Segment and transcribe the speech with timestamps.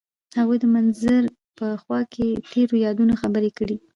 [0.39, 1.23] هغوی د منظر
[1.57, 3.75] په خوا کې تیرو یادونو خبرې کړې.